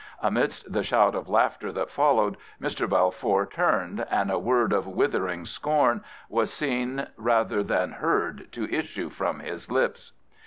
[0.19, 2.89] Amidst the shout of laughter that followed, Mr.
[2.89, 9.11] Balfour turned, and a word of withering scorn was seen rather than heard to issue
[9.11, 10.13] from his lips.